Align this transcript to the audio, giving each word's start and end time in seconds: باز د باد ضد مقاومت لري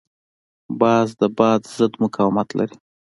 باز 0.79 1.09
د 1.19 1.21
باد 1.37 1.61
ضد 1.75 1.93
مقاومت 2.03 2.49
لري 2.59 2.77